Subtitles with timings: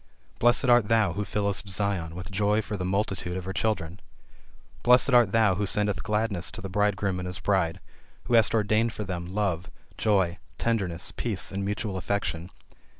[0.39, 3.99] Blessed art thou, who fillest Zion with joy for the multitude of her children!
[4.81, 7.79] Blessed art thou who sendest gladness to the bridegroom and his bride;
[8.23, 9.69] who hast ordained for them, love,
[9.99, 12.49] joy, tenderness, peace and mutual affection.